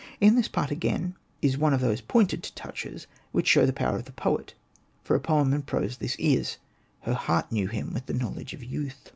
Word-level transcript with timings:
In 0.19 0.33
this 0.33 0.47
part 0.47 0.71
again 0.71 1.15
is 1.43 1.59
one 1.59 1.75
of 1.75 1.79
those 1.79 2.01
pointed 2.01 2.41
touches, 2.55 3.05
which 3.31 3.47
show 3.47 3.67
the 3.67 3.71
power 3.71 3.97
of 3.97 4.05
the 4.05 4.11
poet— 4.11 4.55
for 5.03 5.15
a 5.15 5.19
poem 5.19 5.53
in 5.53 5.61
prose 5.61 5.97
this 5.97 6.15
is 6.17 6.57
—''her 7.01 7.13
heart 7.13 7.51
knew 7.51 7.67
him 7.67 7.93
with 7.93 8.07
the 8.07 8.13
knowledge 8.15 8.55
of 8.55 8.63
youth." 8.63 9.09